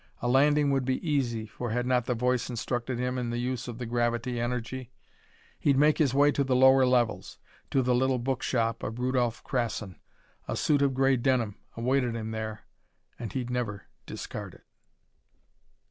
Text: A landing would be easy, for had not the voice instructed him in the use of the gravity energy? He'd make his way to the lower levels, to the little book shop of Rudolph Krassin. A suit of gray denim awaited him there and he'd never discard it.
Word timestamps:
A 0.19 0.27
landing 0.27 0.71
would 0.71 0.83
be 0.83 0.97
easy, 1.07 1.45
for 1.45 1.69
had 1.69 1.85
not 1.85 2.05
the 2.07 2.15
voice 2.15 2.49
instructed 2.49 2.97
him 2.97 3.19
in 3.19 3.29
the 3.29 3.37
use 3.37 3.67
of 3.67 3.77
the 3.77 3.85
gravity 3.85 4.39
energy? 4.39 4.89
He'd 5.59 5.77
make 5.77 5.99
his 5.99 6.11
way 6.11 6.31
to 6.31 6.43
the 6.43 6.55
lower 6.55 6.87
levels, 6.87 7.37
to 7.69 7.83
the 7.83 7.93
little 7.93 8.17
book 8.17 8.41
shop 8.41 8.81
of 8.81 8.97
Rudolph 8.97 9.43
Krassin. 9.43 9.97
A 10.47 10.57
suit 10.57 10.81
of 10.81 10.95
gray 10.95 11.17
denim 11.17 11.59
awaited 11.77 12.15
him 12.15 12.31
there 12.31 12.61
and 13.19 13.31
he'd 13.33 13.51
never 13.51 13.83
discard 14.07 14.55
it. 14.55 14.63